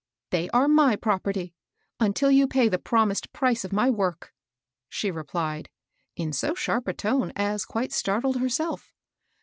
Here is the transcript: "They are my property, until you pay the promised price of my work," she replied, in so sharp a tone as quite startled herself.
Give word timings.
"They 0.31 0.49
are 0.49 0.67
my 0.67 0.95
property, 0.95 1.53
until 1.99 2.31
you 2.31 2.47
pay 2.47 2.67
the 2.67 2.79
promised 2.79 3.31
price 3.33 3.63
of 3.63 3.71
my 3.71 3.91
work," 3.91 4.33
she 4.89 5.11
replied, 5.11 5.69
in 6.15 6.33
so 6.33 6.55
sharp 6.55 6.87
a 6.87 6.93
tone 6.93 7.31
as 7.35 7.65
quite 7.65 7.91
startled 7.91 8.37
herself. 8.37 8.95